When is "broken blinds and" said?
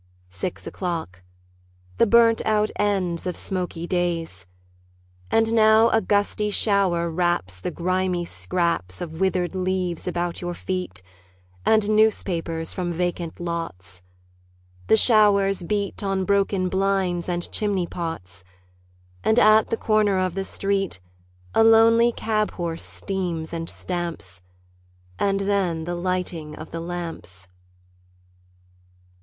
16.25-17.51